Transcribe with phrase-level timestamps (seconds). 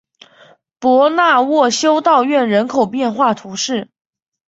[0.79, 3.91] 博纳沃修道院人口变化图示